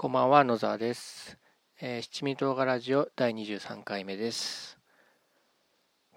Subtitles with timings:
[0.00, 1.36] こんばんは、野沢です。
[1.80, 4.78] えー七味唐辛ラジオ第23回目です。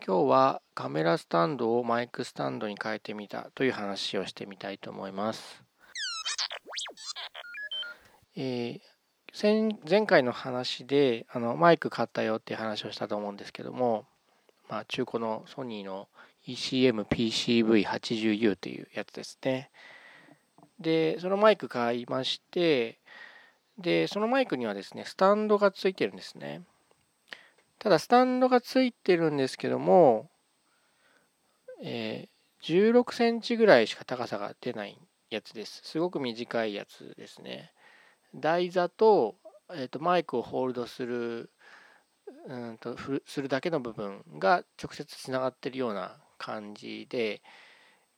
[0.05, 5.63] 今日はカメラスタンドをマイクスタンドに変えてみたという話をしてみたいと思います。
[8.35, 8.79] えー
[9.89, 14.05] 前回の話であのマイク買ったよっていう話をしたと思うんですけども、
[14.69, 16.07] まあ、中古のソニーの
[16.47, 19.71] ECM-PCV80U というやつですね。
[20.79, 23.00] で、そのマイク買いまして、
[23.81, 26.63] で、そのマイクにはですね、スタンドがついてるんですね。
[27.79, 30.29] ただ、スタンドがついてるんですけども、
[31.83, 32.31] えー
[32.61, 34.95] 16センチぐらいしか高さが出ない
[35.31, 35.81] やつです。
[35.83, 37.73] すごく短いやつですね。
[38.35, 39.35] 台座と,、
[39.71, 41.49] えーとマイクをホールドする
[42.47, 47.41] うんとするだけの部分が直接つながってるような感じで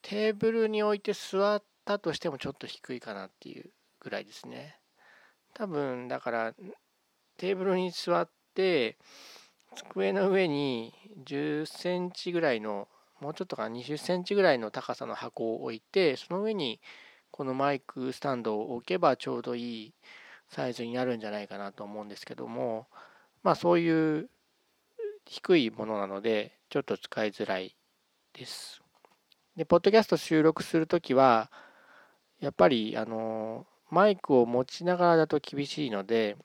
[0.02, 4.78] テーブルに置いて座ったとしてもちょっと低いかなっていうぐらいですね
[5.54, 6.54] 多分だから
[7.38, 8.98] テーブルに座って
[9.76, 10.94] 机の上に
[11.26, 12.88] 10センチぐらいの
[13.20, 16.82] もうちょっとか20センチぐらいの高さの箱を置いてその上に
[17.32, 19.94] このマイクスタンドを置けばちょうどいい
[20.50, 22.88] サイズになるんじゃないかなと思うんですけども
[23.42, 24.30] まあそういう
[25.26, 27.76] 低いものなのでちょっと使いづらい
[28.34, 28.82] です。
[29.56, 31.52] で、ポッドキャスト収録するときは
[32.40, 36.36] やっぱりあのマイクを持ちながらだと厳しいので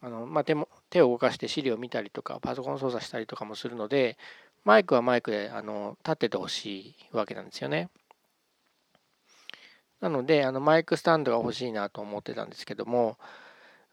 [0.00, 4.16] あの、まあ、手も手を動かして資料を見たりとかパソコン操作したりとかもするので
[4.64, 7.88] マイクはマイクであの立っててほしいわけなんですよね。
[10.00, 13.18] なのであのマイクスタンドが欲しいなと思ってたんですけども、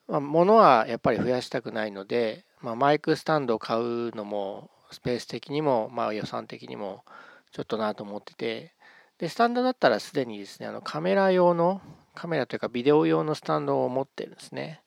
[0.08, 7.04] まあ、物はやっぱり増やしたくないので、まあ、マイクスタンドを買うのもスペース的にも、まあ、予算的にも
[7.52, 8.74] ちょっとなと思ってて
[9.18, 11.82] でスタンドだったらすでにですねあのカメラ用の
[12.16, 14.82] カメラというかビデオ用のスタンドを持ってるんですね。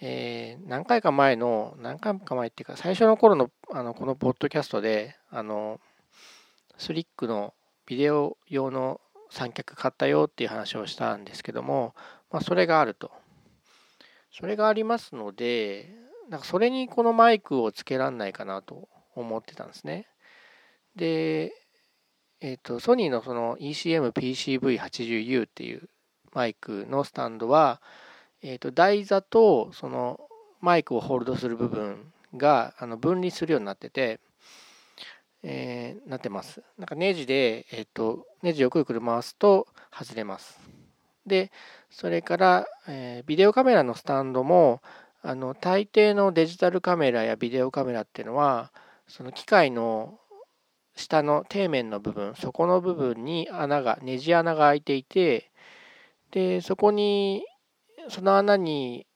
[0.00, 5.80] えー何回か前の何回か前っていうか最初の頃のあのこのポッドキャストであの
[6.76, 7.54] スリックの
[7.86, 9.00] ビデオ用の
[9.30, 11.94] 三脚買ったよっていう話をしたんですけども、
[12.30, 13.10] まあ、それがあると。
[14.30, 15.94] それがありますので、
[16.28, 20.06] なんかそれにこのマイクをつけらんないかなと思ってたんですね。
[20.96, 21.52] で、
[22.40, 25.88] えっ、と、ソニーのその ECM-PCV80U っていう
[26.34, 27.80] マイクのスタンドは、
[28.42, 30.20] えっ、と、台座とその
[30.60, 34.20] マイクをホールドする部分があの分離するようになってて、
[35.42, 36.62] えーなってます。
[36.78, 40.58] なんかネジで、えっ、と、ネジをくるくる回すと外れます。
[41.26, 41.52] で、
[41.90, 44.82] それから、えービデオカメラのスタンドも、
[45.22, 48.72] あの、大抵のデジタルカメラやビデオカメラっていうのは、
[49.06, 50.18] その機械の
[50.98, 55.47] 下の底面の部分、底の部分に穴が、ネジ穴が開いていて、
[56.30, 57.44] で、そこに、
[58.08, 59.06] その穴に、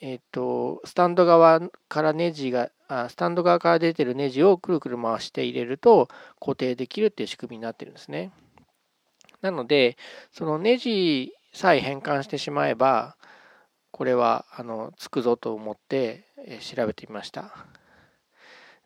[0.00, 6.08] えっ、と、スタンド側からネジが、あスタンド側から出てるネジをくるくる回して入れると
[6.40, 8.30] 固定できるっていう仕組みになってるんですね。
[9.42, 9.96] なので、
[10.32, 13.16] そのネジさえ変換してしまえば、
[13.90, 16.24] これはあのつくぞと思って
[16.60, 17.66] 調べてみました。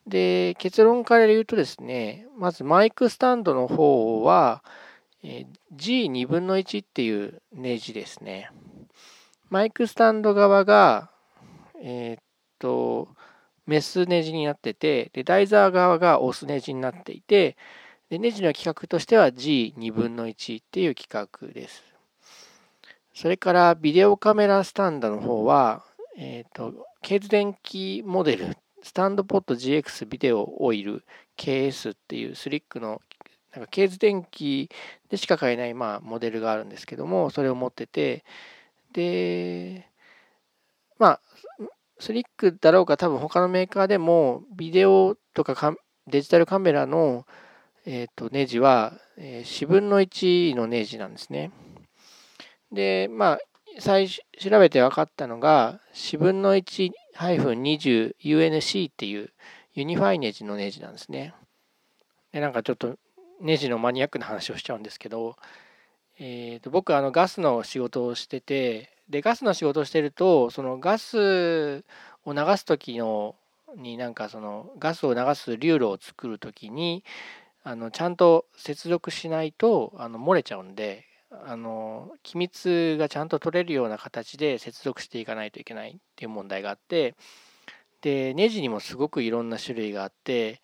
[0.06, 4.64] で、結論から言うとですね、まずマイクスタンドの方は、
[5.22, 8.50] え G2 分の1っていうネジですね。
[9.50, 11.10] マイクスタンド側が、
[11.80, 12.24] えっ
[12.58, 13.08] と、
[13.66, 17.56] メスネジになってて、で、台座側がオスネジになっていて、
[18.08, 21.82] で、ネジの規格としては G2 分の1っていう規格です。
[23.14, 25.84] それから、ビデオカメラスタンドの方は、
[26.16, 31.04] えっ、と、ケーズ電気モデル、スタンドポット GX ビデオオイル
[31.36, 33.00] KS っていうスリックの、
[33.52, 34.70] なんかケーズ電気
[35.10, 38.24] でしか買えない、まあ、モデルがあるんですけども、それを持ってて、
[38.92, 39.88] で、
[40.98, 41.20] まあ、
[41.98, 45.74] スリックだろうか、多分他のメーカーでも、ビデオとか
[46.06, 47.26] デジタルカメラの、
[47.84, 51.50] えー、とネジは、えー4分の1のネジなんですね。
[52.72, 53.38] で、まあ、
[53.78, 59.30] 最初調べて分かったのが、4分の 1-20UNC っていう
[59.74, 61.34] ユニファイネジのネジなんですね。
[62.32, 62.96] で、なんかちょっと
[63.42, 65.36] ネジのマニアックな話をしちゃうんですけど、
[66.18, 71.84] えー、と僕あのガスの仕事をしててでガスの仕事をしてるとそのガス
[72.24, 73.34] を流す時の
[73.76, 77.02] になんかそのガスを流す流路を作る時に
[77.64, 81.04] あのちゃんと接続しないとあの漏れちゃうんで
[81.44, 87.14] あの機密がちゃんと取れるような形で接続していかないといけないっていう問題があって
[88.02, 90.60] でネジにもすごくいろんな種類があって、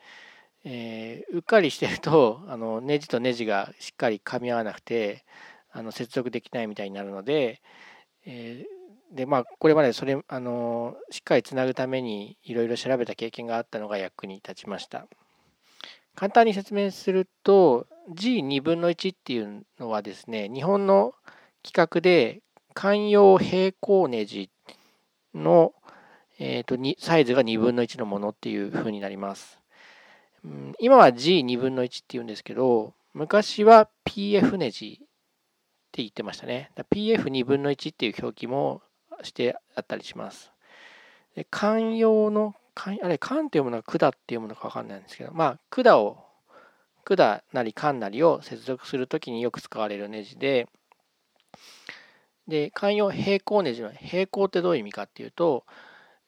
[0.71, 5.25] えーうっかりしてると あのネジとネジがしっかり噛み合わなくて
[5.71, 7.63] あの接続できないみたいになるので、
[8.27, 8.79] えー
[9.11, 15.07] でまあこれまでそれあのしっかりつなぐためにいろいろ調べた経験があったのが役に立ちました
[16.15, 21.15] 簡単に説明すると G2 っていうのはですね日本の
[21.65, 22.43] 規格で
[22.75, 24.51] 寛容平行ネジ
[25.35, 25.73] の、
[26.39, 29.58] えーと、サイズが1/2の1のものっていう風になります。
[30.81, 35.07] 今は G2 分の1っていうんですけど、昔は PF ネジっ
[35.91, 36.71] て言ってましたね。
[36.91, 38.83] PF2 分の1っていう表記も
[39.23, 40.53] してあったりします。
[41.35, 46.25] で寛容の、あれ、寛って読むのか管って読むのか分かんないんですけど、まあ、管を、
[47.05, 50.69] 管なり管なりを接続するときによく使われるネジで、
[52.47, 55.65] で、寛容平行ネジの平行ってどういう意味かっていうと、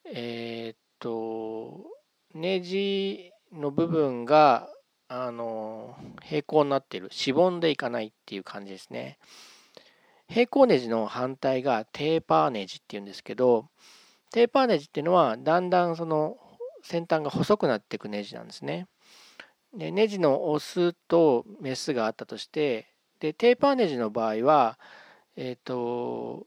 [0.05, 1.85] えー、っと、
[2.33, 4.69] ネジの部分が、
[5.07, 7.09] あの、平行になってる。
[7.11, 9.17] しぼんでいかないっていう感じですね。
[10.27, 13.69] 平行ネジの反対がテーパーネジっていうんですけど、
[14.31, 16.37] テーパーネジっていうのは、だんだんその
[16.83, 18.87] 先端が細くなっていくネジなんですね。
[19.73, 22.87] でネジのオスとメスがあったとして
[23.19, 24.77] でテーパーネジの場合は
[25.35, 26.45] えっ、ー、と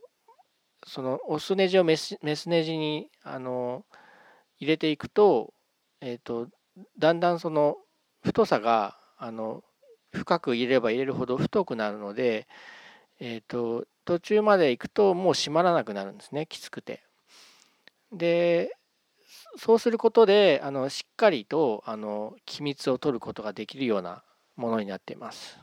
[0.86, 3.84] そのオスネジをメスメスネジにあの
[4.58, 5.54] 入れていくと,、
[6.00, 6.48] えーと、
[6.98, 7.76] だんだんその
[8.22, 9.62] 太さがあの
[10.12, 12.46] 深く入れれば入れるほど太くなるので、
[13.20, 17.02] えーと、途中まで行くともう閉まらなくなるんですねきつくて。
[18.12, 18.76] で
[19.56, 24.22] そうすることであのしっかりとあの機密を取ることができるような
[24.56, 25.58] ものになっています。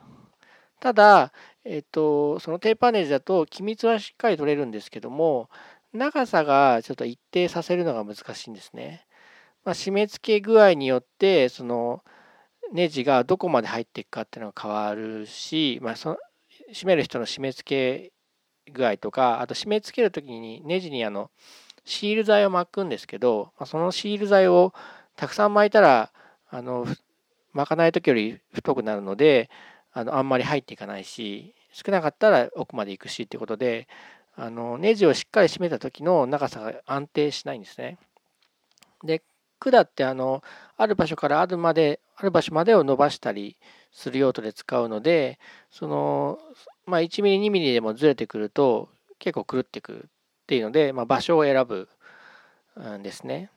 [0.79, 1.31] ただ、
[1.63, 5.49] えっと、そのテーパーネジだと機密はしっかり取れるんですけども、
[5.93, 9.05] 長さがちょっと一定させるのが難しいんですね。
[9.63, 12.03] まあ、締め付け具合によって、その
[12.73, 16.17] ネジがどこまで入っていくかっていうのが変わるし、まあ、その
[16.73, 18.11] 締める人の締め付
[18.67, 21.29] け具合とか、あと締め付ける時にネジにあの
[21.85, 24.73] シール剤を巻くんですけど、まあ、そのシール剤を
[25.15, 26.11] たくさん巻いたら、
[26.49, 26.85] あの
[27.53, 29.49] 巻かない時より太くなるので、
[29.93, 33.87] あのあんまり入っていかないし少なかったら奥まで行くしっていうことで
[34.35, 37.97] あのネジをしっかり締めた時の長さが安定しないんですね。
[39.03, 39.21] で
[39.69, 40.43] 管ってあの
[40.77, 43.57] ある場所からあるまである場所までを伸ばしたり
[43.91, 46.39] する用途で使うのでその、
[46.85, 50.09] まあ、1ミリ2ミリでもずれてくると結構狂ってくるっ
[50.47, 51.87] ていうので、まあ、場所を選ぶ
[52.97, 53.49] んですね。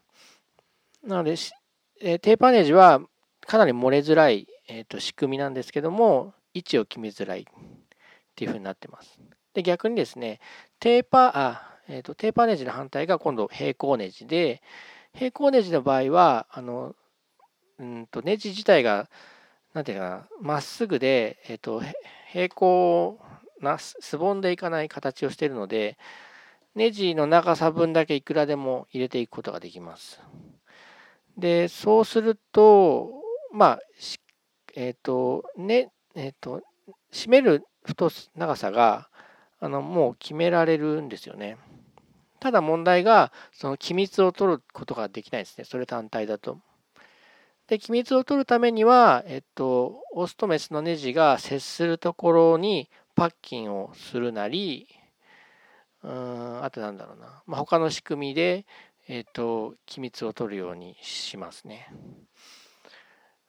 [1.03, 1.37] なので
[2.01, 3.01] テーパーネジは
[3.47, 7.45] かなり漏れづらいえーと、仕組みなんですけども、位置を決めづらいっ
[8.35, 9.21] ていうふうになってます。
[9.53, 10.41] で、逆にですね、
[10.81, 14.63] テーパー、あ、えーと、テーパーネジの反対が今度平行ネジで、
[15.15, 16.95] 平行ネジの場合は、あの、
[17.79, 19.09] うんとネジ自体が、
[19.73, 21.83] なんていうかな、まっすぐで、えっ、ー、と、
[22.33, 23.19] 平行
[23.61, 25.97] な、すぼんでいかない形をしているので、
[26.75, 30.21] ネジの長さ分だけいくらでも入れていくことができます。
[31.39, 33.13] で、そうすると、
[33.53, 33.81] まあ、
[34.75, 36.63] えっ、ー、と、ね、えっ、ー、と、
[37.13, 39.09] 締める太す長さが、
[39.61, 41.57] あの、もう決められるんですよね。
[42.45, 45.65] ただ問題が、その機密を取ることができないんですね。
[45.65, 46.59] それ単体だと。
[47.69, 54.87] で、機密を取るためには、えっと、オスとメスのネジが接するところにパッキンをするなり、
[56.03, 57.43] うん、あとなんだろうな。
[57.47, 58.67] まあ、他の仕組みで、
[59.09, 61.89] えっと、機密を取るようにしますね。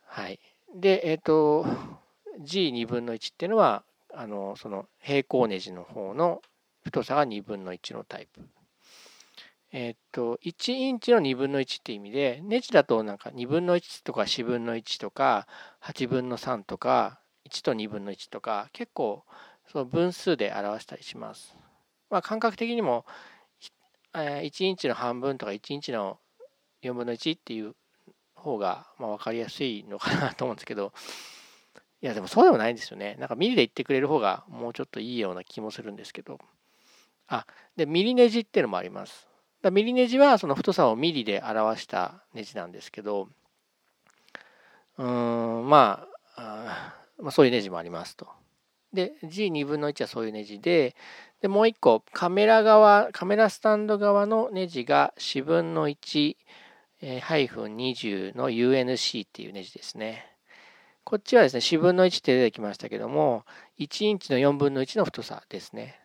[0.06, 0.40] はい。
[0.74, 1.66] で、えっ、と、
[2.40, 3.84] G2 分の1っていうのは、
[4.14, 6.42] あの、その平行ネジの方の
[6.86, 8.40] 太さが2分の1のタイプ。
[9.78, 15.48] えっ、と、1インチの2分の1って意味で、ネジだとなんか2分の1とか4分の1とか
[15.84, 19.26] 8分の3とか1と2分の1とか結構
[19.70, 21.58] その分数で表したりします。
[22.10, 23.06] まあ感覚的にも
[24.14, 26.20] 1インチの半分とか1インチの
[26.82, 27.76] 4分の1っていう
[28.34, 30.94] 方がま分かりやすいのかなと思うんですけど、
[32.02, 33.18] いやでもそうでもないんですよね。
[33.20, 36.40] なんかミリで言ってくれる方がもうちょっといいような気もするんですけど。
[37.28, 39.28] あ、で、ミリネジっていうのもあります。
[39.66, 43.30] だミリネジはその太さをミリで表したネジなんですけど、
[45.00, 46.08] うん、ま
[46.38, 48.28] あ、まあ、そういうネジもありますと。
[48.94, 50.96] で、G2 分の1はそういうネジで、
[51.42, 56.38] で、もう一個、カメラ側、カメラスタンド側のネジが4分の1、
[57.02, 60.28] -20 の UNC っていうネジですね。
[61.04, 63.46] こっちはですね、4分の1って出てきましたけども、
[63.80, 66.00] 1インチの4分の1の太さですね。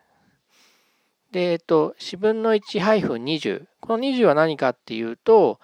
[1.31, 3.65] で、えっと、4分の1-20。
[3.79, 5.59] この20は何かっていうと、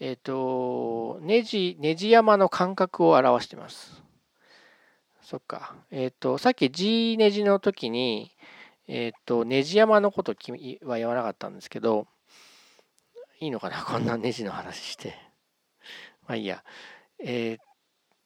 [0.00, 4.02] えっと、ネジ、ネジ山の間隔を表してます。
[5.22, 5.76] そっか。
[5.90, 8.32] えっと、さっき G ネジの時に、
[8.88, 12.06] えっ、と、ネジ山のことは言わなかったんですけど、
[13.38, 13.80] いいのかな？
[13.86, 15.14] こんなネジの話して。
[16.26, 16.64] まあいいや。
[17.24, 17.58] え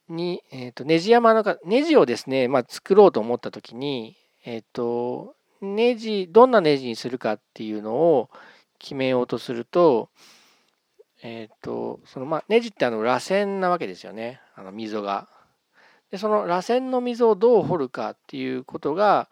[0.09, 8.31] ー、に、えっ、と、ネジ山のか、ネジをですね、まあ作ろうと思った時に、えっ、と、ネジ、どんなネジにするかっていうのを
[8.79, 10.11] 決めようとすると、
[11.23, 14.41] えっ、と、そのまあ、ネジってあの螺旋なわけですよね。
[14.55, 15.29] あの溝が。
[16.11, 19.29] で、その螺旋の溝をどう掘るかっていうことが、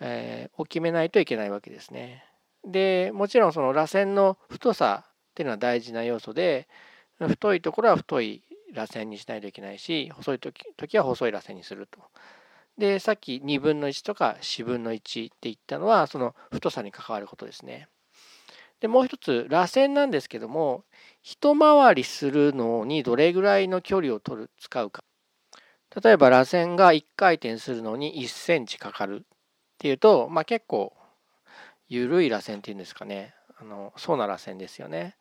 [0.00, 2.24] えー、を決めないといけないわけですね。
[2.64, 6.68] で、もちろんその螺旋の太さっていうのは大事な要素で、
[7.18, 12.00] 太いところは太い螺旋にしないといけないし、細い時は細い螺旋にすると。
[12.80, 17.88] で、さっき2分の1とか4分の1って言ったのは、その太さに関わることですね。
[18.80, 20.84] で、もう一つ、螺旋なんですけども、
[21.22, 25.04] 一回りするのにどれぐらいの距離を取る、使うか。
[26.02, 29.22] 例えば螺旋が1回転するのに1センチかかるっ
[29.78, 30.96] ていうと、まあ結構
[31.88, 33.34] 緩い螺旋っていうんですかね。
[33.60, 35.16] あの、そうな螺旋ですよね。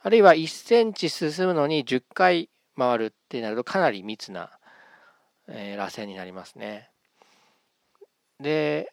[0.00, 4.50] あるいは1センチ進むのに10回回るってなるとかなり密な、
[5.48, 6.90] えー、螺旋になりますね。
[8.40, 8.92] で、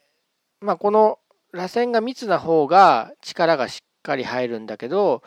[0.59, 1.19] まあこの
[1.51, 5.23] 螺旋が密な方が力がしっかり入るんだけど、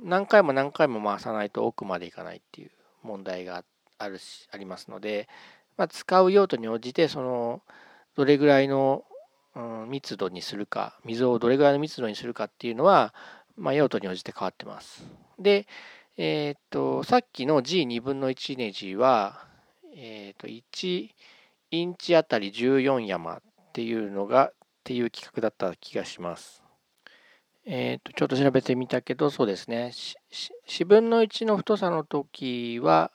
[0.00, 2.70] 何回も何回も回さないと奥までいかないっていう
[3.02, 3.64] 問題が
[3.98, 5.28] あるし、ありますので、
[5.76, 7.62] まあ、使う用途に応じて、その、
[8.16, 9.04] どれぐらいの、
[9.54, 13.14] うん、密度にするか、溝をどれぐらいの密度にするかっていうのは、
[13.56, 15.04] まあ、用途に応じて変わってます。
[15.38, 15.66] で、
[16.16, 19.47] えっ、と、さっきの G2 分の1ネジは、
[20.00, 21.10] えっ、と、1
[21.72, 23.40] インチあたり14山っ
[23.72, 24.52] ていうのが、っ
[24.84, 26.62] ていう企画だった気がします。
[27.66, 29.90] えっ、と、ちょっと調べてみたけど、そうですね。
[30.68, 33.10] 4分の1の太さの時は、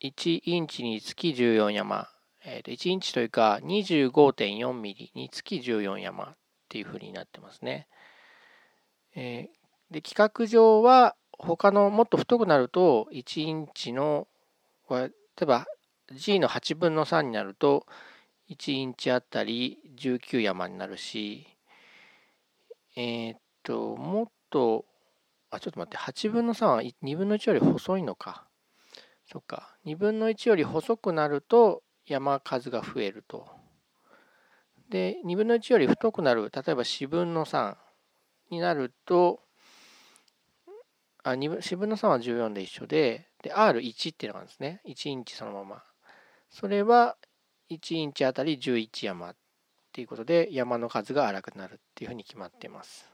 [0.00, 2.08] 1インチにつき14山。
[2.44, 6.36] えー、と1インチというか25.4ミリにつき14山っ
[6.68, 7.88] ていうふうになってますね。
[9.14, 14.28] えー、で規格上は他のもっと太くなると1インチの
[14.90, 15.10] 例
[15.42, 15.66] えば
[16.12, 17.86] G の8分の3になると
[18.50, 21.46] 1インチあたり19山になるし
[22.96, 24.84] えっ、ともっと
[25.50, 28.46] あちょっと待って8分の3は2分の1より細いのか
[29.30, 33.46] そっか2分の1より細くなると山数が増えると。
[34.90, 37.76] で、2分の1より太くなる、例えば4分の3
[38.50, 39.40] になると、
[41.22, 44.80] あ4分の3は14で一緒で、で、R1 っていうのがあるんですね。
[44.86, 45.82] 1インチそのまま。
[46.50, 47.16] それは
[47.70, 49.36] 1インチあたり11山っ
[49.92, 53.10] ていうことで、山の数が荒くなるっていうふうに決まってます。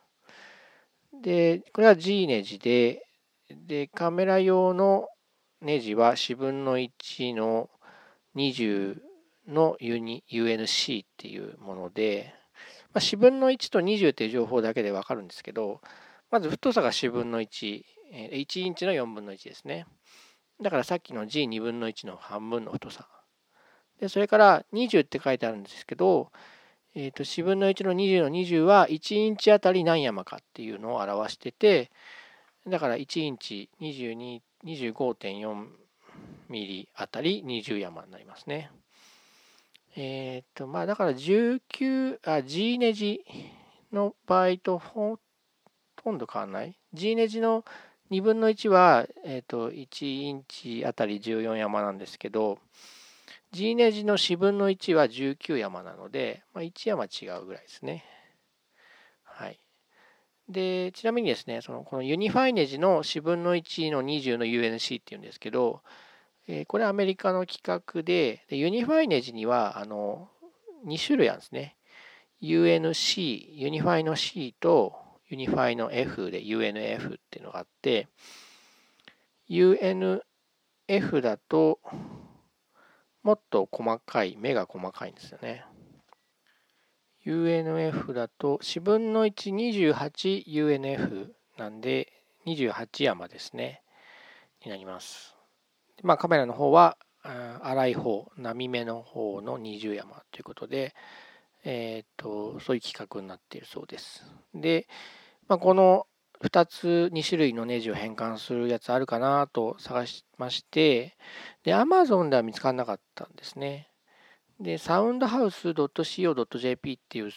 [1.22, 3.06] で、これは G ネジで、
[3.50, 5.08] で、カメラ用の
[5.60, 7.70] ネジは4分の1の
[8.36, 9.00] 20
[9.48, 12.34] の UNC っていうもので、
[12.92, 15.80] まあ、4分の1と20っていう情報だけでわかるんですけど、
[16.30, 17.82] まず太さが4分の1、
[18.32, 19.86] 1インチの4分の1ですね。
[20.60, 23.08] だからさっきの G2 分の1の半分の太さ。
[24.00, 26.30] で、それから20って書いてあるんですけど、
[26.94, 31.90] え、ー、と、4分の1の20の20は1インチあたり何山かっていうのを表してて、
[32.68, 35.66] だから1インチ25.4
[36.48, 38.70] ミリあたり20山になりますね。
[39.96, 43.24] えっ、と、まあだから19、あ、G ネジ
[43.92, 45.18] の場合とほ
[45.96, 47.64] とんど変わらない？G ネジの
[48.10, 52.58] 2分の1は、えっ、と、1インチあたり14山なんですけど、
[53.54, 58.04] G ネジの4分の1は19山なので、まあ、1山違うぐらいですね。
[59.22, 59.60] はい。
[60.48, 65.82] で、ちなみにですね、そのこのユニファイネジの4分の1の20の UNC っていうんですけど、
[66.48, 70.28] えー、これアメリカの規格で、でユニファイネジにはあの
[70.84, 71.76] 2種類あるんですね。
[72.42, 74.96] UNC、ユニファイの C と
[75.28, 78.08] ユニファイの F で UNF っていうのがあって、
[79.48, 80.20] UNF
[81.20, 81.78] だと
[83.24, 85.64] もっと細かい、目が細かいんですよね。
[87.24, 92.12] UNF だと4分の 128UNF なんで
[92.46, 93.82] 28山ですね。
[94.62, 95.34] になります。
[96.02, 96.98] まあ、カメラの方は
[97.62, 100.94] 粗い方、波目の方の20山ということで、
[101.64, 104.22] えっ、と、そういう規格になっているそうです。
[104.54, 104.86] で、
[105.48, 106.06] まあ、この
[106.44, 111.16] 2つ、2種類のネジを変換するやつあるかなと探しまして、
[111.62, 113.88] で、Amazon では見つからなかったんですね。
[114.60, 117.30] で、soundhouse.co.jp っていう、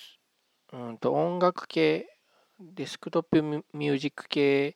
[0.73, 2.07] うんと音楽系、
[2.59, 4.75] デスクトップミュージック系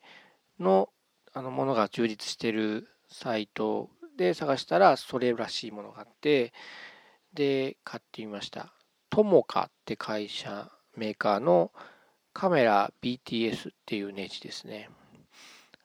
[0.59, 0.89] の
[1.33, 6.53] あのものが充実してるサイトで探したらそれらしいものがあって
[7.33, 8.73] で買ってみました
[9.09, 11.71] トモカって会社メーカーの
[12.33, 14.89] カメラ BTS っていうネジですね。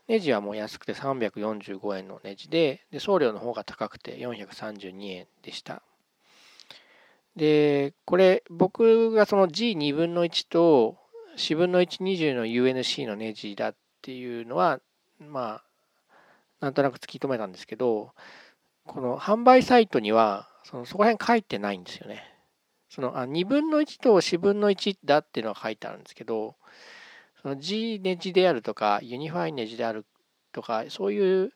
[0.08, 5.82] ネジはもう安くて345円のネジで、で送料の方が高くて432円でした。
[7.34, 10.96] で、これ僕がその G2 分の1と
[11.36, 14.80] 4分の120の UNC のネジだっていうのは、
[15.18, 15.60] ま
[16.10, 16.14] あ、
[16.60, 18.12] なんとなく突き止めたんですけど、
[18.86, 22.35] この販売サイトには、そのそこら辺書いてないんですよね。
[22.96, 26.56] そのあ2分の1と4分の1だっていうのは書いてあるんですけど、
[27.42, 30.06] その G ネジであるとか、ユニファイネジである
[30.50, 31.52] とか、そういう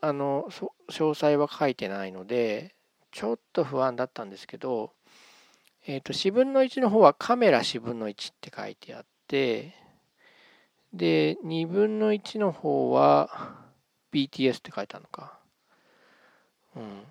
[0.00, 0.48] あの
[0.88, 2.76] 詳細は書いてないので、
[3.10, 4.92] ちょっと不安だったんですけど、
[5.88, 9.74] え、ー、と、4分の1の方はカメラ4分の1って書いてあって、
[10.92, 13.56] で、2分の1の方は
[14.12, 15.36] BTS って書いてあるのか。
[16.76, 17.02] うん。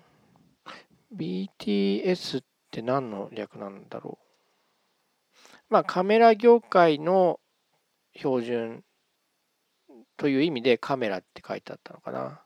[1.14, 2.44] BTS っ
[2.74, 5.34] って何の略なんだろう。
[5.70, 7.38] まあ、カメラ業界の
[8.16, 8.84] 標準
[10.16, 12.42] という意味でカメラって書いてあったのかな。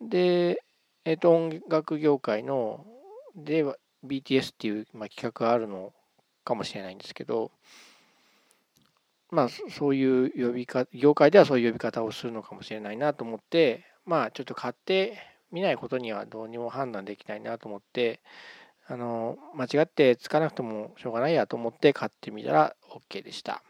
[0.00, 0.62] で、
[1.04, 2.86] えっ、ー、と、音楽業界の
[3.34, 5.92] では BTS っていう、まあ、企画があるの
[6.44, 7.50] かもしれないんですけど、
[9.30, 15.18] まあ、そういう呼び方、業界ではそういう呼び方をするのかもしれないなと思って、まあ、ちょっと買って
[15.50, 18.20] みないことにはどうにも判断できないなと思って、
[18.86, 23.62] あの、間違ってつかなくてもしょうがないやと思って買ってみたら OK でした。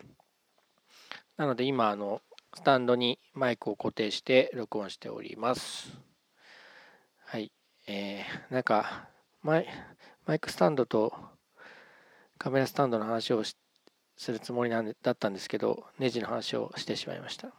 [1.36, 2.20] なので今、あの、
[2.54, 5.98] スタンドにマイクを固定して録音しております。
[7.24, 7.50] はい。
[7.86, 9.08] えー、なんか、
[9.42, 9.66] マイ
[10.26, 11.12] マイクスタンドと
[12.38, 13.56] カメラスタンドの話をす
[14.30, 17.52] るつもりなんだったんですけど、ネジの話をしてしまいました。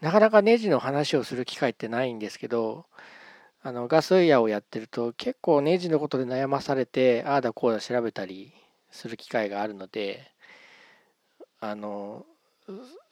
[0.00, 2.86] なかなかネジの話をする機会ってないんですけど、
[3.64, 8.52] あのガスイヤーをやってると結構ネジのことで悩まされて、ああだこうだ調べたり
[8.90, 10.32] する機会があるので、
[11.60, 12.26] あの、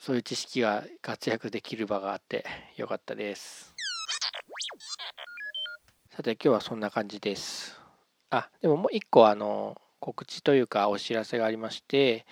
[0.00, 2.44] そういう知識が活躍できる場があって
[2.76, 3.72] よかったです。
[6.10, 7.80] さて今日はそんな感じです。
[8.30, 12.26] あ、でももう一個あの、告知というかお知らせがありまして、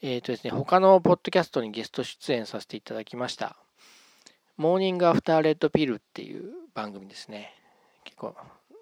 [0.00, 3.56] えっ、ー、とですね、他のポッドキャストにゲスト出演させていただきました。
[4.56, 7.54] Morning After Red Pillっていう番組ですね。
[8.04, 8.34] 結構、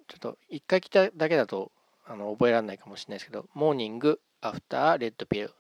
[0.09, 1.73] ちょっと一回来ただけだと
[2.07, 5.53] あの覚えられないかもしれないですけど、 Morning After Red Pill。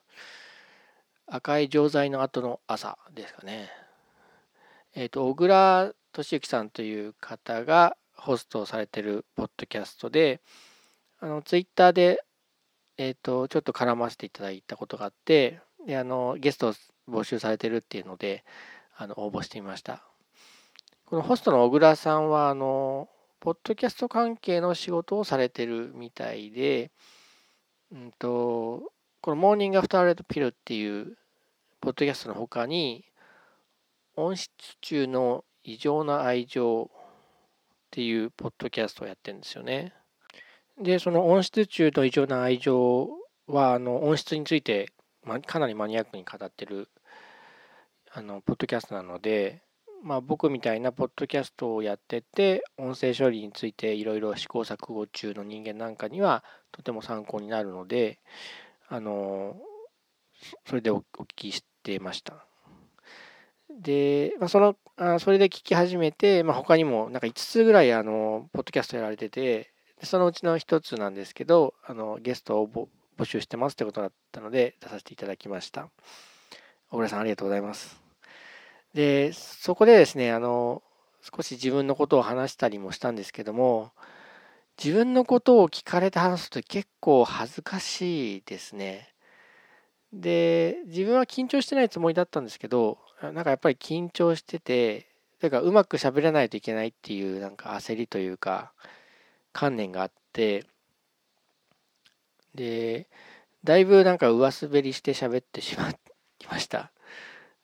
[1.27, 3.71] 赤い錠剤の後の朝ですかね。
[4.95, 10.40] えっ、ー、と、小倉俊之さんという方がホストをされてるポッドキャストで、
[11.21, 12.25] あの、ツイッターで
[13.01, 16.75] えっ、ー、と、ちょっと絡ませていただいたことがあって、で、あの、ゲストを
[17.09, 18.45] 募集されてるっていうので、
[18.95, 20.05] あの、応募してみました。
[21.11, 23.09] このホストの小倉さんは、あの、
[23.40, 26.92] ポッドキャスト関係の仕事をされてるみたいで、
[27.90, 31.18] うんと、このモーニングアフターレッドピルっていう
[31.81, 33.05] ポッドキャストの他に、
[34.14, 36.88] 温室中の異常な愛情っ
[37.90, 39.92] ていうポッドキャストをやってるんですよね。
[40.81, 43.09] で、その温室中の異常な愛情
[43.49, 44.92] は、あの、温室について、
[45.25, 46.88] ま、かなりマニアックに語ってる、
[48.12, 49.64] あの、ポッドキャストなので、
[50.02, 58.18] まあ、僕みたいなポッドキャストをやってて、音声処理についていろいろ試行錯誤中の人間なんかには、とても参考になるので、
[58.88, 59.56] あの、
[60.66, 62.46] それでお聞きしてました。
[63.70, 69.70] で、まあ、その、あそれで聞き始めて、まあ、他にもなんか5つぐらい、あの、ポッドキャストやられてて、
[70.02, 75.90] そのうちの一つなんですけど、あのゲストを募集してますってことだったので出させていただきました。
[76.88, 78.10] 小倉さんありがとうございます。
[78.94, 80.83] で、そこでですね、あの、
[81.22, 83.92] 少し自分のことを話したりもしたんですけども、
[84.83, 89.14] 自分のことを聞かれて話すと結構恥ずかしいですね。
[90.12, 95.07] で、自分は緊張してないつもりだったんですけど、なんかやっぱり緊張してて、
[95.40, 98.72] というかうまく喋れないといけないっていうなんか焦りというか、
[99.53, 100.66] 観念があって
[102.55, 103.09] で
[103.64, 105.96] だいぶなんか上滑りして喋ってしまい
[106.50, 106.92] ました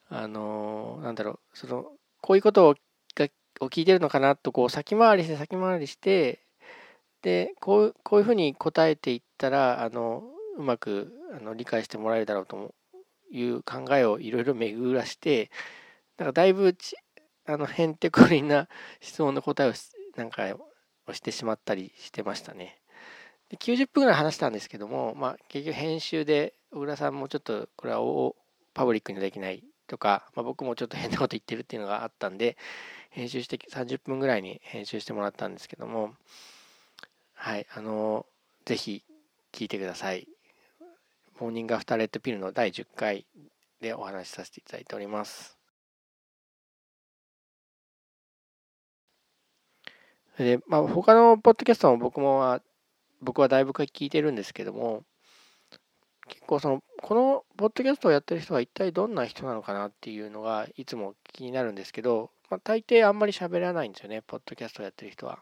[0.08, 1.86] あのなんだろうその
[2.20, 2.74] こういうことを
[3.14, 3.28] が
[3.60, 6.40] を聞いてるのかなとこう先回りして先回りして
[7.22, 10.22] でこうこういうふうに答えていったらあの
[10.58, 12.74] うまくあの理解してもらえるだろうと
[13.30, 15.50] いう考えをいろいろ巡らして
[16.18, 16.96] なんかだいぶち
[17.46, 18.68] あのへんてこりんな
[19.00, 19.72] 質問の答えを
[20.16, 20.44] なんか
[21.06, 22.80] をしてしまったりしてましたね。
[23.48, 28.00] で90分ぐらい話したんですけども、まあ、結局編集で小倉さんもちょっとこれは
[28.74, 32.56] パブリックにできないとか、まあ、僕もちょっと変なこと言ってるっていうのがあったんで
[33.10, 36.14] 編集して30分ぐらいに編集してもらったんですけども
[37.34, 38.26] はいあの
[38.64, 39.04] ぜひ
[39.52, 40.28] 聞いてください
[41.38, 43.26] モーニングアフターレッドピルの第10回
[43.80, 45.58] でお話しさせていただいております。
[50.38, 52.62] で、まあ、他のポッドキャストも僕もは、
[53.20, 55.04] 僕はだいぶ聞いてるんですけども、
[56.28, 65.40] 結構その、このポッドキャストをやってる人は一体どんな人なのかなっていうのがいつも気になるんですけど、まあ、大抵あんまり喋らないんですよね、ポッドキャストをやってる人は。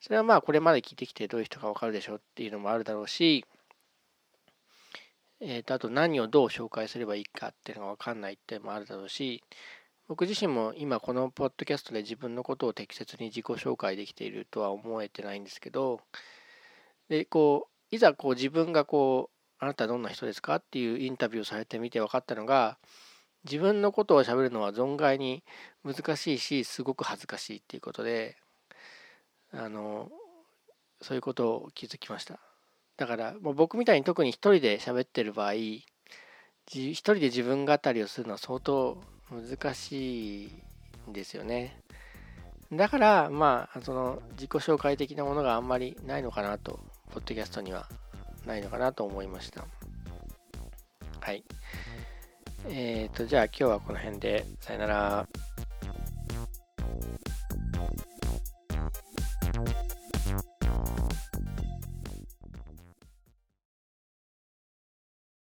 [0.00, 3.44] それはまあこれまで聞いてきてどういう人かわかるでしょっていうのもあるだろうし、
[5.40, 9.42] えー、とあと何をどう紹介すればいいかっていうのがわかんないっていうのもあるだろうし、
[10.06, 16.00] 僕自身も今このポッドキャストで自分のことを適切に自己紹介できているとは思えてないんですけど、
[17.08, 19.33] で、こう、いざこう自分がこう、
[19.64, 20.56] あなたはどんな人ですか？
[20.56, 22.76] っていうインタビューをされてみて分かったのが
[23.44, 25.42] 自分のことをしゃべるのは存外に
[25.84, 28.36] 難しいしすごく恥ずかしいっていうことで
[29.52, 30.10] あの
[31.00, 32.38] そういうことを気づきました。
[32.98, 40.50] だからもう僕みたいに特に一人で喋ってる場合一人で自分語りをするのは相当難しい
[41.08, 41.80] んですよね。
[42.70, 46.80] だからまあその自己紹介的なものがあんまりないのかなと
[47.12, 47.88] ポッドキャストには。
[48.46, 49.64] ないのかなと思いました。
[51.20, 51.44] はい。
[52.68, 55.28] えっ、ー、と、じゃあ今日はこの辺で、さよなら。